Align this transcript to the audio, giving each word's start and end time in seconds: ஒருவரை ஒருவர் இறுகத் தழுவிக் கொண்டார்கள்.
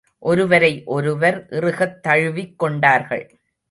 ஒருவரை 0.19 0.83
ஒருவர் 0.85 1.47
இறுகத் 1.49 2.03
தழுவிக் 2.03 2.59
கொண்டார்கள். 2.59 3.39